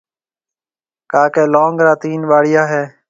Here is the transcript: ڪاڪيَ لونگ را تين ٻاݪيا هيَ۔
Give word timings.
ڪاڪيَ 1.11 1.43
لونگ 1.53 1.77
را 1.85 1.93
تين 2.01 2.19
ٻاݪيا 2.29 2.63
هيَ۔ 2.71 2.83